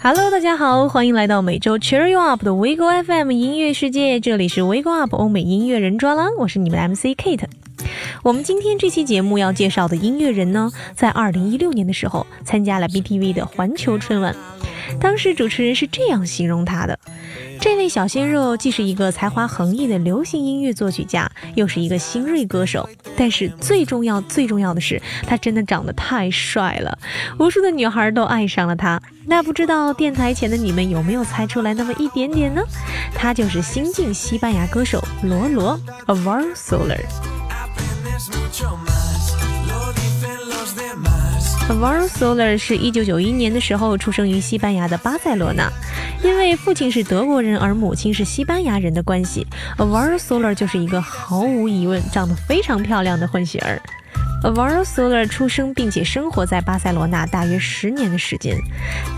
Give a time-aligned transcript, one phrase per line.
[0.00, 7.16] Hello，大家好，欢迎来到每周 Cheer You Up 的 WeGo FM 音乐世界，这里是 w i g o Up 欧美音乐人专栏，我是你们的 MC
[7.16, 7.46] Kate。
[8.22, 14.36] 我们今天这期节目要介绍的音乐人呢，在二零一六年的时候参加了 BTV 的环球春晚，
[15.00, 16.96] 当时主持人是这样形容他的。
[17.60, 22.88] 这位小鲜肉既是一个才华横溢的流行音乐作曲家，又是一个新锐歌手。
[23.16, 26.96] 但是最重要、最重要的是，他真的长得太帅了，
[27.38, 29.00] 无数的女孩都爱上了他。
[29.26, 32.62] 那不知道电台前的你们有没有猜出来那么一点点呢？
[33.14, 37.00] 他就是新晋西班牙歌手罗罗 Avar Solar。
[41.68, 45.70] Avaro Soler 是一九九一年的时候出生于西班牙的巴塞罗那，
[46.24, 49.46] 因为父亲是德国人而母亲是西班牙人的关系
[49.76, 53.80] ，Avaro Soler 就是一个毫无疑问长得非常漂亮的混血儿。
[54.42, 58.56] Avaro Soler 出生并且生活在巴塞罗那大约十年的时间，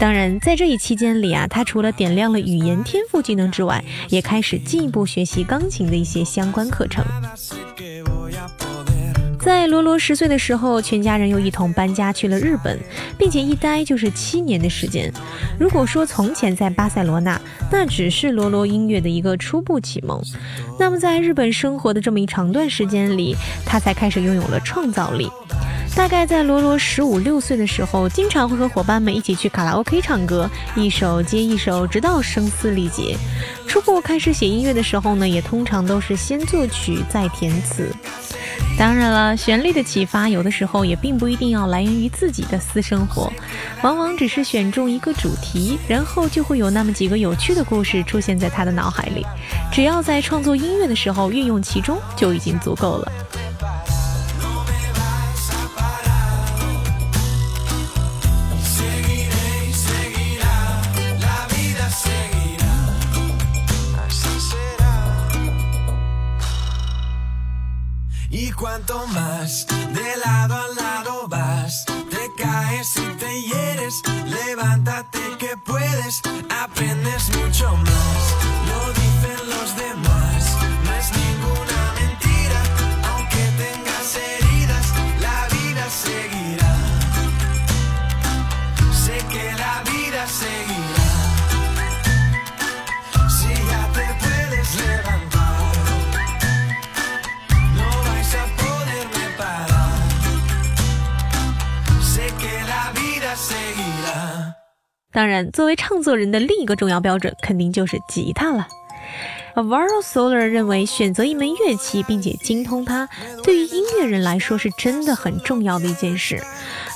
[0.01, 7.05] 当然在这一期间里啊，他除了点亮了语言天赋技能之外，也开始进一步学习钢琴的一些相关课程。
[9.43, 12.79] 在罗罗十岁的时候，全家人又一同搬家去了日本，
[13.19, 15.11] 并且一待就是七年的时间。
[15.59, 17.41] 如果说从前在巴塞罗那，
[17.73, 20.23] 那只是罗罗音乐的一个初步启蒙，
[20.79, 25.31] 那么在日本生活的这么一长段时间里，他才开始拥有了创造力。
[25.97, 33.17] 大概在罗罗十五六岁的时候，经常会和伙伴们一起去卡拉 OK 唱歌，一首接一首，直到声嘶力竭。
[33.67, 37.93] 初步开始写音乐的时候呢，也通常都是先作曲再填词。
[38.79, 43.31] 当然了，旋律的启发有的时候也并不一定要来源于自己的私生活，
[43.83, 49.27] 往往只是选中一个主题，然后就会有那么几个有趣的故事出现在他的脑海里。
[49.71, 53.13] 只要在创作音乐的时候运用其中，就已经足够了。
[68.61, 77.35] Cuanto más de lado a lado vas, te caes y te hieres, levántate que puedes, aprendes
[77.39, 78.00] mucho más.
[105.13, 108.69] 当然，作为唱作人的另一个重要标准，肯定就是吉他了。
[109.61, 113.07] Avaro Solar 认为，选择一门乐器并且精通它，
[113.43, 116.43] 对于音乐人来说是真的很重要的一件事。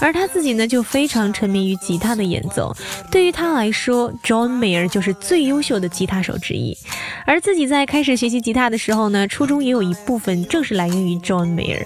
[0.01, 2.75] 而他自己呢，就非常沉迷于吉他的演奏。
[3.11, 6.75] 对于他来说，John Mayer 就是最优秀的吉他手之一。
[7.27, 11.85] 而自己在开始学习吉他的时候呢，初衷也有一部分正是来源于 John Mayer。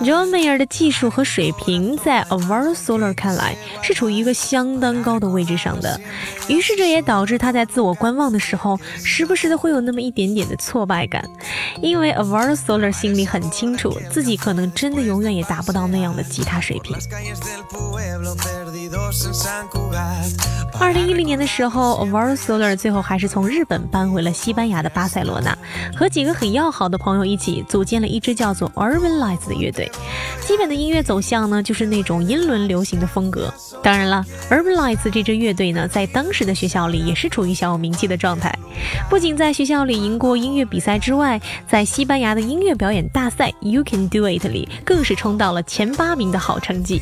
[0.00, 6.00] John Mayer 的技术和水平，在 Avaro Solar 看来是处于一个相当高的位置上的。
[6.48, 11.24] 于是这也导致他在自我观望的时候，时不时的会有那么一点点的挫败感，
[11.80, 16.94] 因为 Avaro Soler 心里很清楚，自己可能真的永远也达不到那样的吉他水平。
[20.80, 25.56] 二零一零年的时候，Avaro Soler 最后还是从日本搬回了西班牙的巴塞罗那，
[25.96, 29.90] 和几个很要好的朋友一起组建了一支叫做 Urban Lights 的乐队。
[30.40, 33.52] 基本的音乐走向呢，就是那种英伦流行的风格。
[33.82, 38.52] 当然了，Urban Lights 这支乐队呢，在当时的学校里也是处于小有名气的状态，
[39.08, 47.00] 不仅在学校里赢过音乐比赛之外，在西班牙的音乐表演大赛 You Can Do It 里，更是冲到了前八名的好成绩。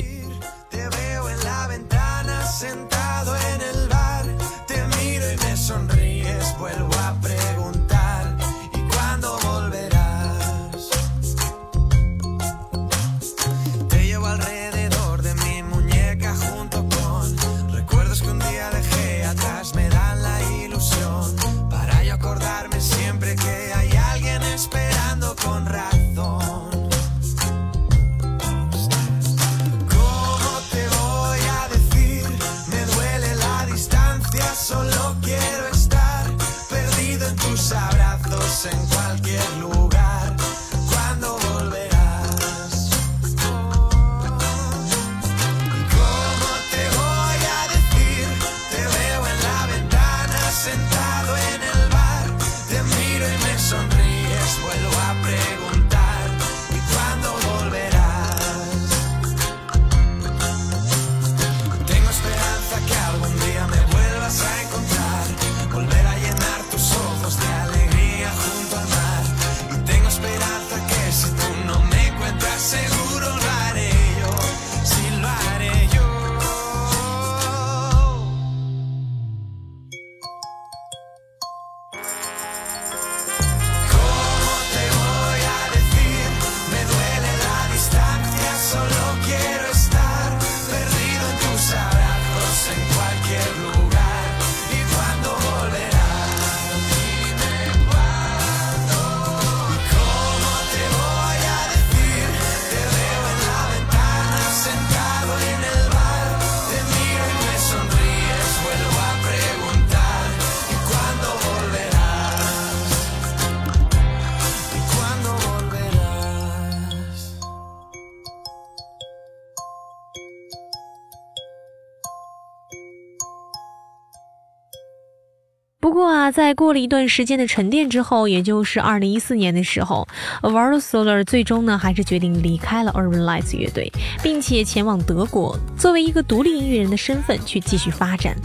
[126.33, 130.07] 在过了一段时间的沉淀之后，也就是二零一四年的时候
[130.41, 133.91] a v a r Solar 最终呢还是决定离开了 Urban Lights 乐队，
[134.23, 138.35] 并且前往德国，作为一个独立音乐人的身份去继续发展。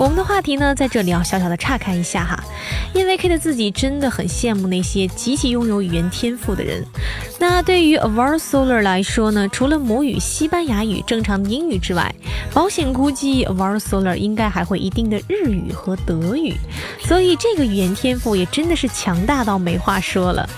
[0.00, 2.42] 我们的话题呢，在这里要小小的岔开一下哈，
[2.94, 6.82] 因为 Kate 自己真的很羡慕那些极其拥有语言天赋的人。
[7.38, 12.14] 那对于 Avar Solar 来说呢，除了母语西班牙语、正常的英语之外，
[12.54, 16.54] 保险估计 Avar Solar 应该还会一定的日语和德语，
[17.00, 20.48] 所以这个语言天赋也真的是强大到没话说了。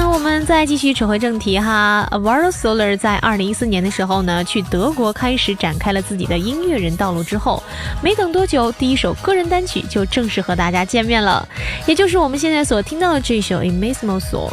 [0.00, 2.06] 那我们再继续扯回正题哈。
[2.12, 7.60] A v a r Solar 在二零一四年的时候呢，去德国开始展开了自己的音乐人道路之后，
[8.00, 11.46] 没等多久，第一首个人单曲就正式和大家见面了，
[11.84, 14.52] 也就是我们现在所听到的这首 Emismosol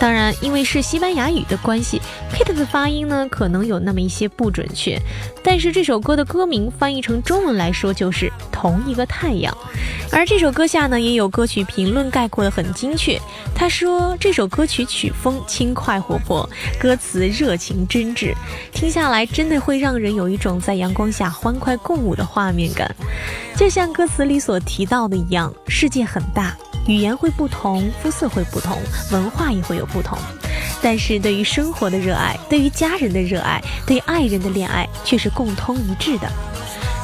[0.00, 2.00] 当然，因为是西班牙语的关系
[2.32, 4.96] ，Kate 的发音呢可能有那么一些不准确。
[5.42, 9.56] 但是这首歌的歌名翻译成中文来说就是同一个太阳。
[10.12, 13.20] 而这首歌下呢，也有歌曲评论概括的很精确。
[13.54, 16.48] 他说这首歌曲曲风轻快活泼，
[16.78, 18.32] 歌词热情真挚，
[18.72, 22.94] 听下来真的会让人有一种在阳光下欢快共舞的画面感。
[23.56, 26.56] 就像歌词里所提到的一样，世界很大。
[26.88, 28.78] 语言会不同，肤色会不同，
[29.12, 30.18] 文化也会有不同，
[30.82, 36.26] 但是对于生活的热爱，对于家人的热爱，对爱人的恋爱却是共通一致的。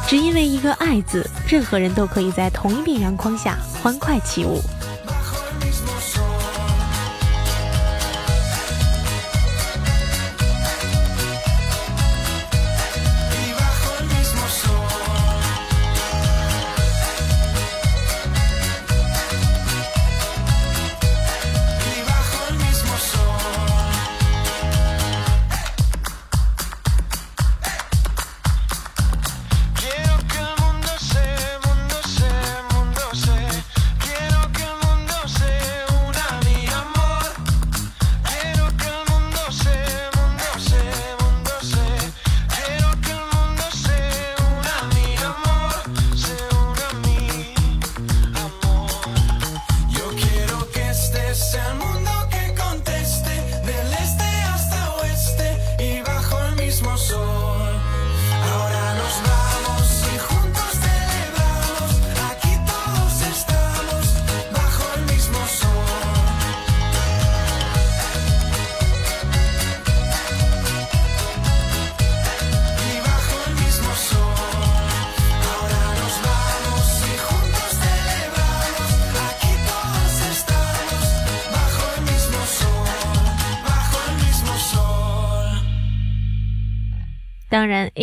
[0.09, 4.59] 只因为一个“爱”字，任何人都可以在同一片阳光下欢快起舞。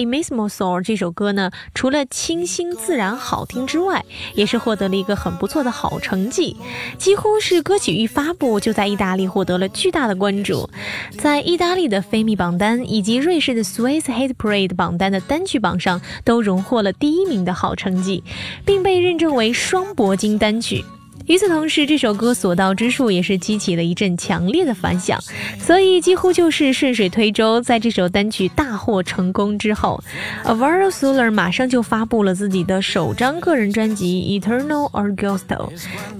[0.02, 4.04] 当然，《A Mismo Soul》这首歌呢，除了清新自然好听之外，
[4.34, 6.58] 也是获得了一个很不错的好成绩，
[6.98, 10.70] 几乎是歌曲一发布就在意大利获得了巨大的关注，
[11.18, 18.24] 在意大利的菲密榜单以及瑞士的 Swiss Hit Parade 榜单的单曲榜上都荣获了第一名的好成绩，
[18.66, 20.84] 并被认证为双铂金单曲。
[21.28, 25.20] 与此同时，这首歌所到之处也是激起了一阵强烈的反响，
[25.60, 27.62] 所以几乎就是顺水推舟。
[27.62, 30.02] 在这首单曲大获成功之后
[30.44, 35.40] a v a r Solar 马上就发布了自己的首张个人专辑《Eternal Agosto》。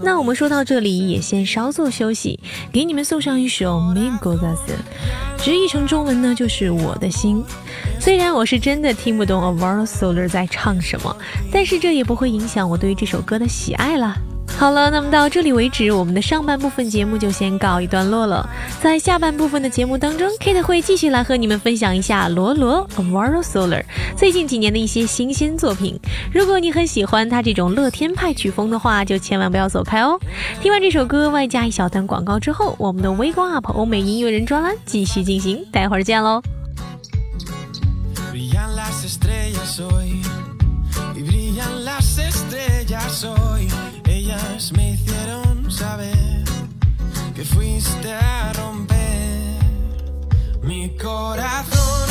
[0.02, 2.40] 那我们说到这里，也先稍作休息，
[2.72, 4.74] 给你们送上一首《Me g o d a s
[5.38, 7.44] 直译成中文呢就是“我的心”。
[8.00, 11.16] 虽然我是真的听不懂 a v a r Solar 在唱什么，
[11.52, 14.16] 但是这也不会影响我对于这首歌的喜爱了。
[14.62, 18.48] 好了，那么到这里为止，我们的上半部分节目就先告一段落了。
[18.80, 23.84] 在下半部分的节目当中，Kate 会继续来和你们分享一下罗罗 Amaro Solar
[24.16, 26.00] 最近几年的一些新鲜作品。
[26.32, 30.20] 如果你很喜欢他这种乐天派曲风的话，就千万不要走开哦。
[30.62, 36.40] 听完这首歌，外加一小段广告之后，我们的微光 UP 欧美音乐人专栏继续进行，待会儿见喽。
[44.70, 46.44] Me hicieron saber
[47.34, 49.58] que fuiste a romper
[50.62, 52.11] mi corazón.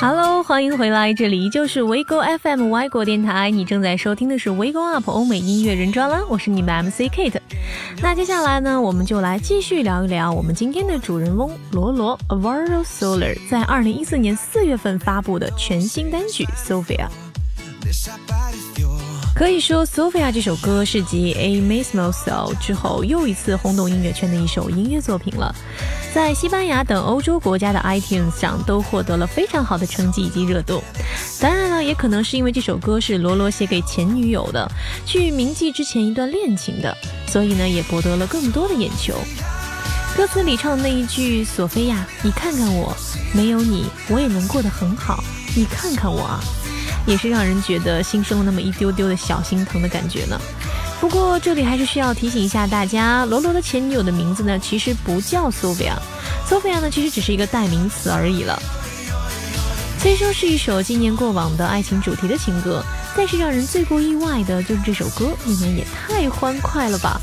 [0.00, 7.38] ！Hello，欢迎回来，这里依旧是维 Go FM 外国电台，你正在收听的是维 Go Up 欧美音乐人专栏，我是你们 MC Kate。
[8.00, 17.06] 那接下来呢，我们就来继续聊一聊我们今天的主人翁罗罗 Avaro Solar 在二零一四年四月份发布的全新单曲 Sophia。
[19.40, 25.50] 可以说，Sophia 这首歌是继《A Mismo Soul》之后又一次轰动音乐圈的一首音乐作品了，
[26.14, 30.84] 在西班牙等欧洲国家的 iTunes 上都获得了非常好的成绩以及热度。
[31.40, 34.70] 当然了，也可能是因为这首歌是罗罗写给前女友的，
[35.06, 36.94] 去铭记之前一段恋情的，
[37.26, 39.14] 所以呢也博得了更多的眼球。
[40.18, 42.94] 歌词里唱的那一句“索菲亚，你看看我，
[43.32, 45.24] 没有你我也能过得很好，
[45.56, 46.44] 你看看我啊”。
[47.06, 50.40] 也是让人觉得心生了那么一丢丢的小心疼的感觉呢。
[51.00, 58.60] 不过这里还是需要提醒一下大家，罗罗的前女友的名字呢，其实不叫 Sophia，Sophia 呢其实只是一个代名词而已了。
[59.98, 62.82] 虽说是一首纪念过往的爱情主题的情歌，
[63.16, 67.20] 但是让人最不意外的就是这首歌里面也太欢快了吧。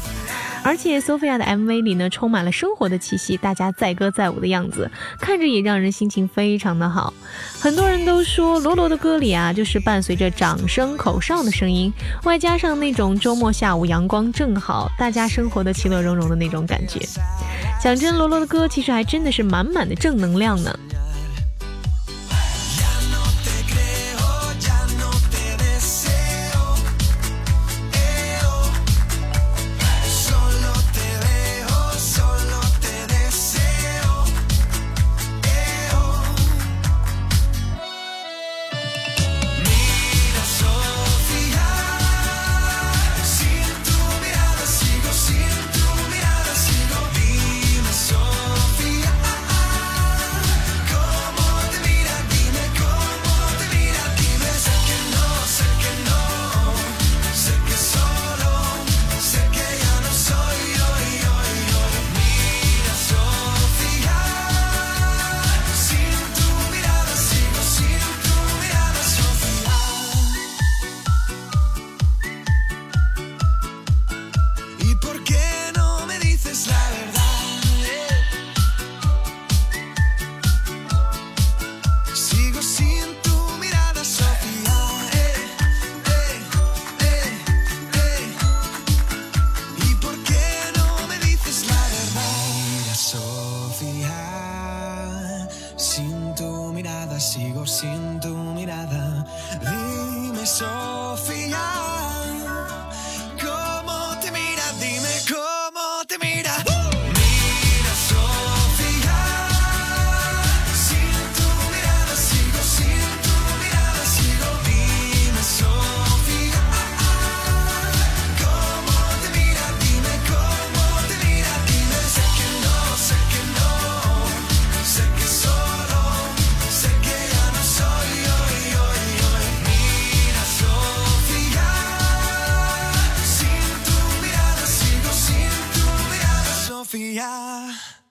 [0.67, 7.13] 而且，Sophia 的 MV 里呢，充满了生活的气息，大家载歌载舞的样子，看着也让人心情非常的好。
[7.57, 11.89] 很多人都说，罗罗的歌里啊，就是伴随着掌声、口哨的声音，
[12.25, 16.99] 外加上那种周末下午阳光正好，大家生活的其乐融融的那种感觉。
[17.81, 20.77] 讲真，罗罗的歌其实还真的是满满的正能量呢。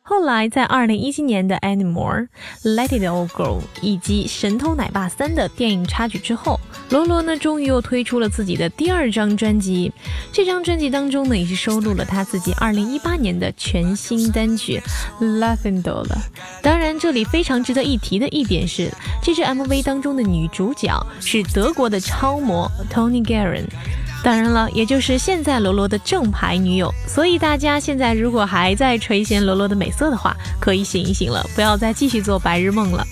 [0.08, 2.28] 后来在二零一七年的《Anymore》、
[2.76, 6.60] 《Let It All Go》以及《神偷奶爸三》的电影插曲之后，
[6.90, 9.92] 罗罗呢终于又推出了自己的第二张专辑。
[10.32, 14.80] 这张专辑当中呢，也是收录了他自己二零一八年的全新单曲
[15.40, 16.16] 《Lavender》了。
[16.62, 18.88] 当然，这里非常值得一提的一点是，
[19.20, 23.66] 这支 MV 当中的女主角是德国的超模 Tony Garen。
[24.26, 26.92] 当然了，也就是现在罗罗的正牌女友。
[27.06, 33.06] 所以大家现在如果还在垂涎罗罗的美色的话，可以醒一醒了，不要再继续做白日梦了。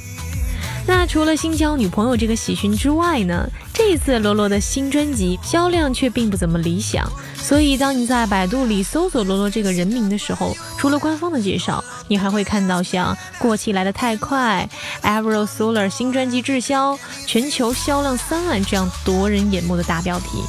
[0.89, 7.09] 那除了新交女朋友这个喜讯之外呢，这一次罗罗的新专辑销量却并不怎么理想。
[7.37, 14.69] 所以当你在百度里搜索罗罗这个人名的时候，除了官方的介绍，你还会看到像“过气来得太快
[15.03, 20.43] a v r o Solar 新专辑滞销，全球销量三万”这样夺人眼目的大标题。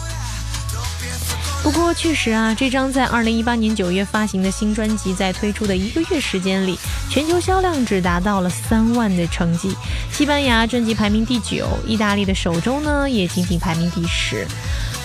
[1.65, 6.77] 不过确实啊，这张在二零一八年九月发行的新专辑，在推出的一个月时间里，
[7.09, 9.75] 全球销量只达到了三万的成绩。
[10.11, 14.45] 西班牙专辑排名第九，意大利的首周呢也仅仅排名第十。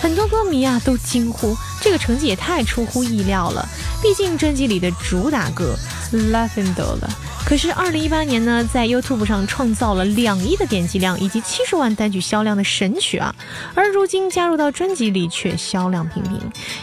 [0.03, 3.67] 很多歌迷啊都惊呼，这个成绩也太出乎意料了。
[3.99, 5.75] 毕竟专辑里的主打歌
[6.31, 7.09] 《Lavender》了。
[7.43, 13.35] 可是，二零一八年呢，在 YouTube 上创造了两亿的点击量以及七十万单曲销量的神曲啊，
[13.75, 16.39] 而如今加入到专辑里却销量平平，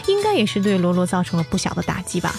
[0.07, 2.35] 应该也是对罗罗造成了不小的打击吧。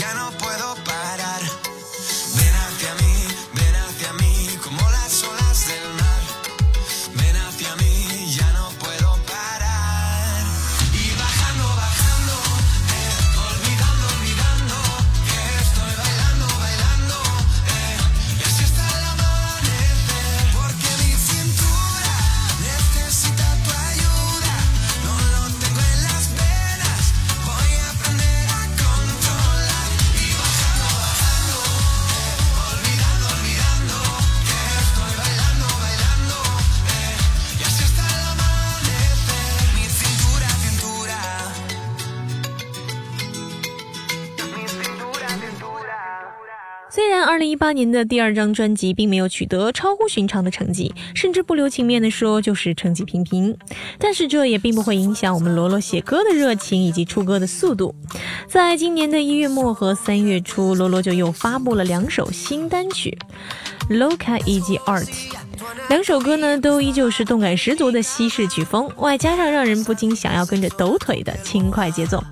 [0.00, 0.39] 虽
[47.60, 53.54] 八年的第二张专辑并没有取得超乎寻常的成绩，甚至不留情面的说就是成绩平平，
[53.98, 57.94] 但是这也并不会影响我们罗罗写歌的热情以及出歌的速度。
[58.48, 63.18] 在今年的一月末和三月初，罗罗就又发布了两首新单曲
[63.94, 65.04] 《Loca》以及《Art》，
[65.90, 72.24] 两首歌呢都依旧是动感十足的西式曲风，外加上让人不禁想要跟着抖腿的轻快节奏。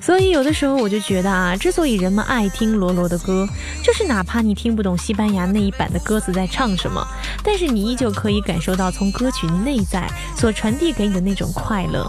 [0.00, 3.46] 所以有的时候我就觉得啊，之所以人们爱听罗罗的歌，
[3.82, 7.06] 就是哪怕你听不懂西班牙那一版的歌词在唱什么，
[7.42, 12.06] 但是你依旧可以感受到从歌曲内在所传递给你的那种快乐。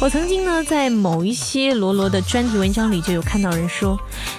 [0.00, 3.96] 我曾经呢，在某一些罗罗的专辑文章里就有看到人说，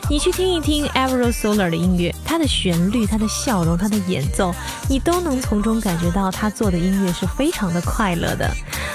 [0.09, 4.53] 你去听一听 e v e r Solar 的音乐，他的旋律、他的笑容、他的演奏，
[4.89, 8.51] 你都能从中感觉到他做的音乐是非常的快乐的，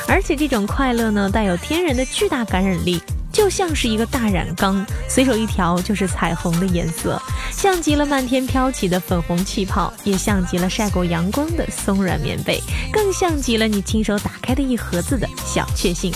[0.06, 3.00] 而且这种快乐呢，带有天然的巨大感染力。
[3.38, 7.22] 就像是一个大染缸，随手一调就是彩虹的颜色，
[7.52, 12.60] 像极了漫天飘起的粉红气泡，也像极了晒过阳光的松软棉被，
[12.92, 16.12] 更像极了你亲手打开的一盒子的小确幸。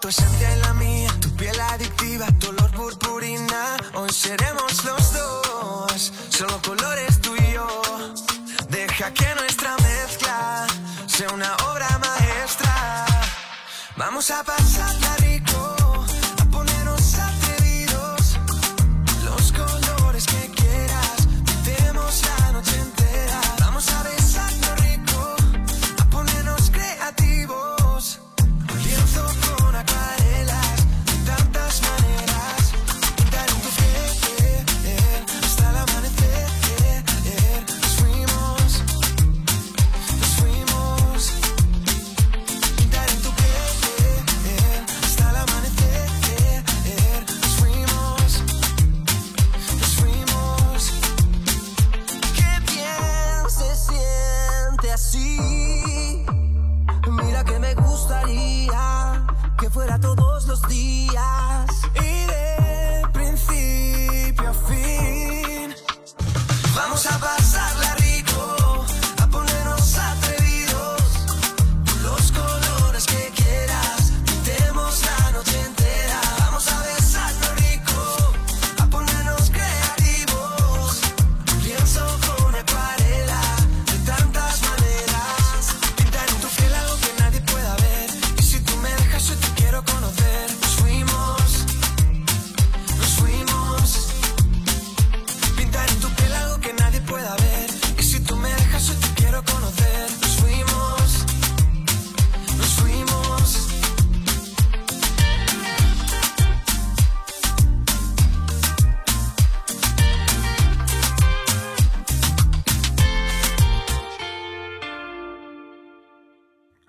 [0.00, 3.76] Tu esencia y la mía, tu piel adictiva, tu olor purpurina.
[3.94, 7.82] Hoy seremos los dos, solo colores tú y yo.
[8.68, 10.66] Deja que nuestra mezcla
[11.06, 13.06] sea una obra maestra.
[13.96, 15.17] Vamos a pasarla rico.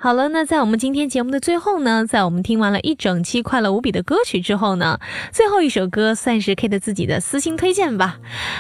[0.02, 4.98] 好了，那在我们今天节目的最后呢，在我们听完了一整期快乐无比的歌曲之后呢，
[5.34, 8.18] 最后一首歌算是 Kate 自己的私心推荐吧，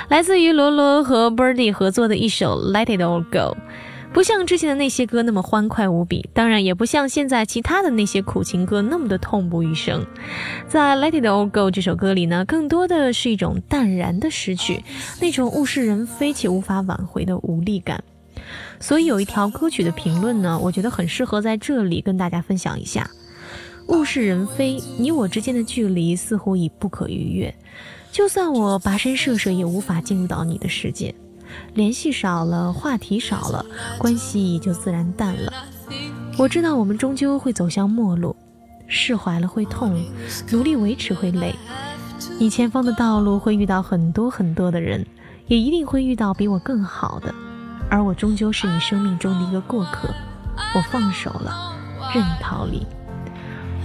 [0.10, 3.56] 来自于罗罗和 Birdy 合作的一首 Let It All Go，
[4.12, 10.06] 不像之前的那些歌那么欢快无比，当然也不像现在其他的那些苦情歌那么的痛不欲生。
[10.68, 14.84] 在 Let It All Go 这首歌里呢，更多的是一种淡然的失去，
[15.22, 18.04] 那种物是人非且无法挽回的无力感。
[18.80, 23.10] 所以有一条歌曲的评论呢，我觉得很适合在这里跟大家分享一下。
[23.88, 27.54] 物是人非，你我之间的距离似乎已不可逾越。
[28.12, 31.14] 就算我跋山涉水，也无法进入到你的世界。
[31.74, 33.66] 联系少了，话题少了，
[33.98, 35.52] 关系也就自然淡了。
[36.38, 38.36] 我知道我们终究会走向陌路，
[38.88, 40.00] 释怀了会痛，
[40.52, 41.54] 努力维持会累。
[42.40, 45.06] 你前方的道路会遇到很多很多的人，
[45.48, 47.34] 也一定会遇到比我更好的。
[47.90, 50.08] 而我终究是你生命中的一个过客，
[50.76, 51.76] 我放手了，
[52.14, 52.86] 任你逃离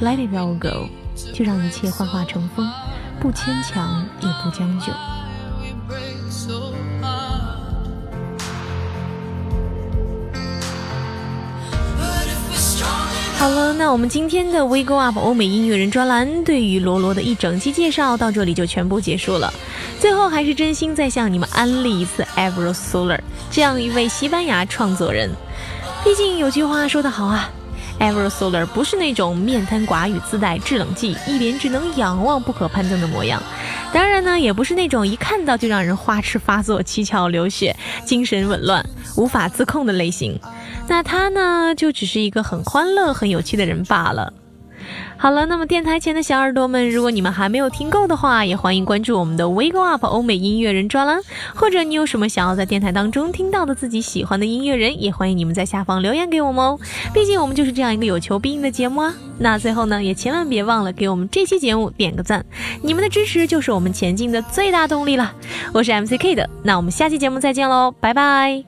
[0.03, 0.89] ，Let it all go，
[1.33, 2.69] 就让一切幻化成风，
[3.19, 4.93] 不牵强也不将就。
[13.39, 19.53] 好了，那我们今天的 We Go Up 欧美音乐人专栏对于罗罗的一整期介绍到这里就全部结束了。
[20.01, 23.21] 最后还是真心再向你们安利一次 Evro Solar
[23.55, 25.31] 这样一位西班牙创作人。
[26.03, 27.49] 毕竟有句话说得好啊
[28.01, 33.41] ，Ever Solar 不是那种面瘫寡语、自带制冷剂、一脸只能仰望不可攀登的模样。
[33.93, 38.85] 当然呢，也不是那种一看到就让人花痴发作、七窍流血、精神紊乱、
[39.17, 40.37] 无法自控的类型。
[40.89, 44.33] 那他呢，就只是一个很欢乐、很有趣的人罢了。
[45.17, 51.21] 好了，那么电台前的小耳朵们，如果你们还没有听够的话，也欢迎关注我们的 We Go Up 欧美音乐人专栏，
[51.55, 56.79] 或者你有什么想要在电台当中听到的自己喜欢的音乐人，也欢迎你们在下方留言给我们哦。
[57.13, 59.15] 毕竟我们就是这样一个有求必应的节目啊。
[59.39, 62.45] 那最后呢，也千万别忘了给我们这期节目点个赞，
[62.83, 65.33] 你们的支持就是我们前进的最大动力了。
[65.73, 68.65] 我是 MC K 的，那我们下期节目再见喽，拜拜。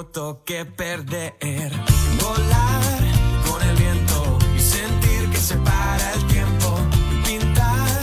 [0.00, 1.72] minuto que perder.
[2.22, 3.00] Volar
[3.46, 6.78] con el viento y sentir que se para el tiempo.
[7.24, 8.00] Pintar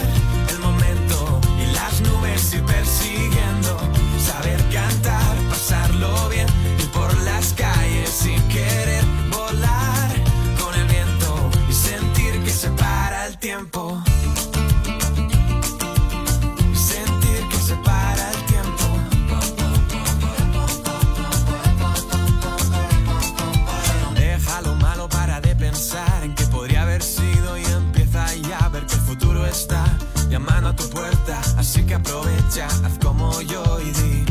[0.49, 3.79] el momento y las nubes ir persiguiendo.
[4.19, 9.03] Saber cantar, pasarlo bien y por las calles sin querer.
[9.31, 10.12] Volar
[10.62, 14.06] con el viento y sentir que se para el tiempo.
[31.88, 34.26] que aprovecha, haz como yo y di,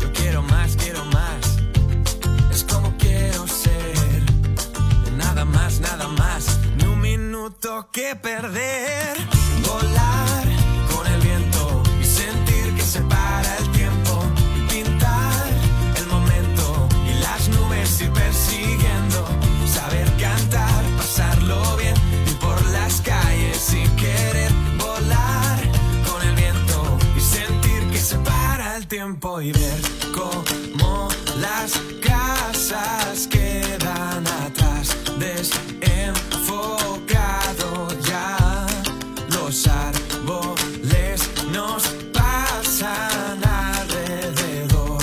[0.00, 1.58] yo quiero más, quiero más,
[2.50, 4.22] es como quiero ser,
[5.16, 9.41] nada más, nada más, ni un minuto que perder.
[29.22, 29.80] tiempo y ver
[30.12, 31.08] cómo
[31.38, 34.96] las casas quedan atrás.
[35.18, 35.78] Desenfocado
[38.08, 38.66] ya,
[39.30, 45.02] los árboles nos pasan alrededor.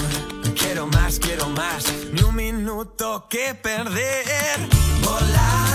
[0.56, 4.60] Quiero más, quiero más, ni un minuto que perder.
[5.02, 5.69] Volar.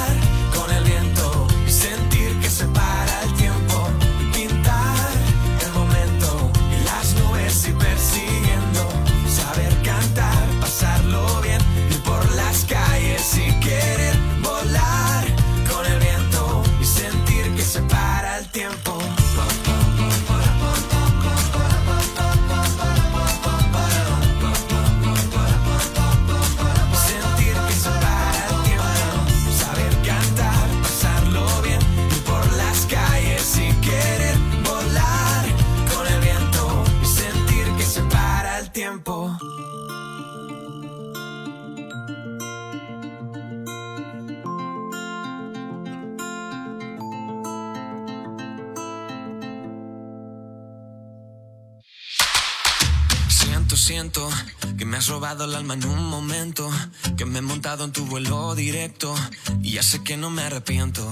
[54.79, 56.71] que me has robado el alma en un momento,
[57.17, 59.13] que me he montado en tu vuelo directo
[59.61, 61.11] y ya sé que no me arrepiento.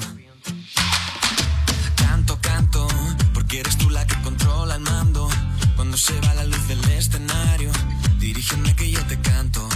[1.96, 2.86] Canto, canto,
[3.34, 5.28] porque eres tú la que controla el mando.
[5.74, 7.72] Cuando se va la luz del escenario,
[8.18, 9.68] dirígeme que yo te canto.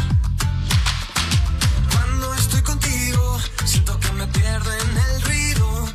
[1.91, 5.89] Cuando estoy contigo, siento que me pierdo en el ruido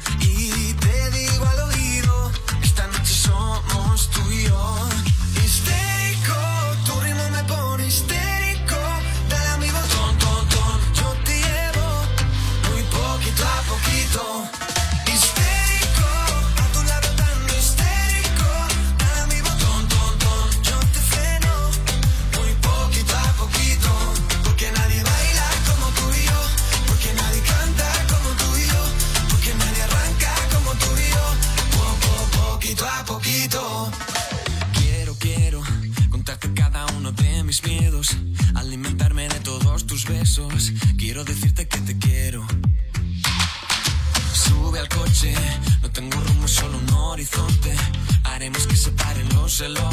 [49.61, 49.90] díselo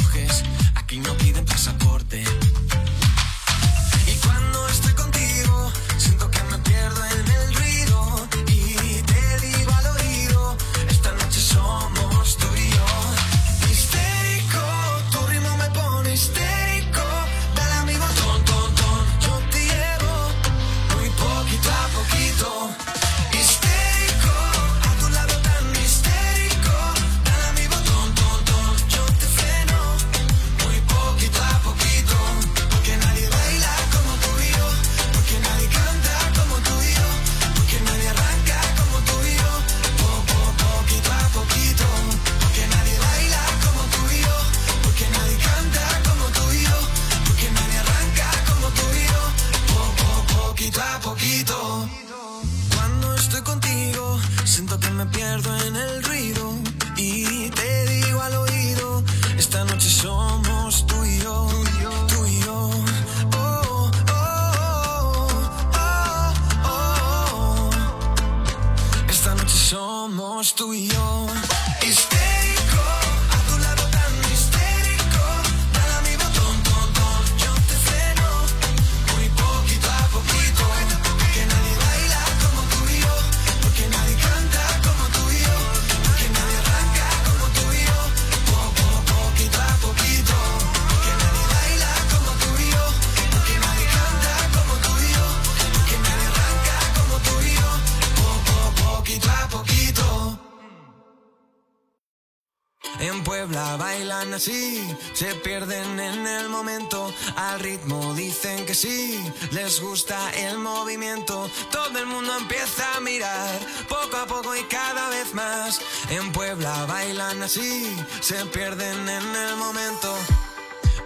[102.99, 109.17] En Puebla bailan así, se pierden en el momento, al ritmo dicen que sí,
[109.51, 113.57] les gusta el movimiento, todo el mundo empieza a mirar,
[113.87, 115.79] poco a poco y cada vez más.
[116.09, 120.13] En Puebla bailan así, se pierden en el momento.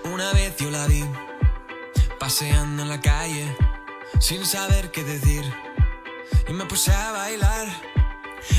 [0.06, 1.06] Una vez yo la vi,
[2.19, 3.56] paseando en la calle,
[4.19, 5.43] sin saber qué decir,
[6.47, 7.67] y me puse a bailar,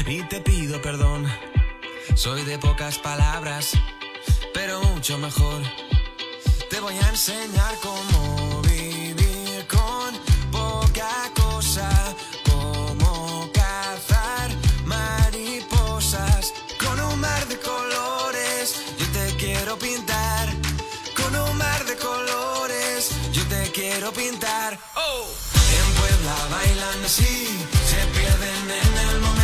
[0.06, 1.28] y te pido perdón
[2.14, 3.72] soy de pocas palabras,
[4.52, 5.62] pero mucho mejor.
[6.70, 10.14] Te voy a enseñar cómo vivir con
[10.52, 11.88] poca cosa,
[12.44, 14.50] cómo cazar
[14.85, 18.85] mariposas con un mar de colores.
[18.98, 20.48] Yo te quiero pintar
[21.16, 23.10] con un mar de colores.
[23.33, 24.79] Yo te quiero pintar.
[24.94, 25.26] Oh.
[25.81, 27.48] En Puebla bailan así,
[27.90, 29.43] se pierden en el momento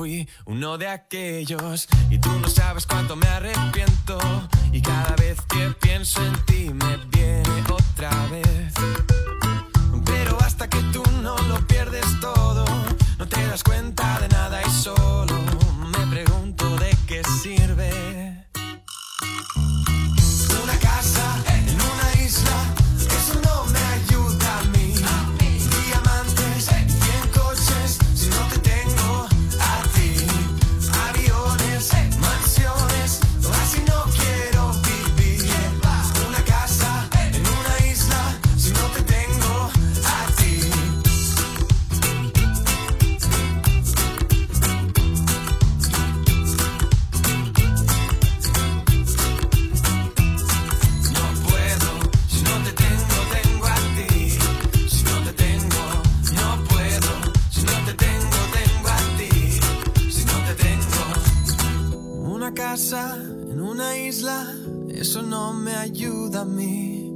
[0.00, 4.18] fui uno de aquellos y tú no sabes cuánto me arrepiento
[4.72, 8.72] y cada vez que pienso en ti me viene otra vez.
[10.06, 12.64] Pero hasta que tú no lo pierdes todo,
[13.18, 15.49] no te das cuenta de nada y solo
[62.80, 64.54] en una isla,
[64.88, 67.12] eso no me ayuda a mí.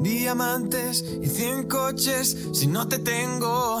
[0.00, 3.80] Diamantes y cien coches, si no te tengo.